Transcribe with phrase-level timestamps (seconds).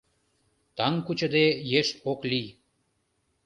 [0.77, 1.45] Таҥ кучыде,
[1.79, 2.47] еш ок лий.